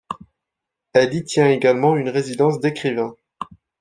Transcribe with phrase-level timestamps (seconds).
[0.93, 3.13] Elle y tient également une résidence d'écrivains.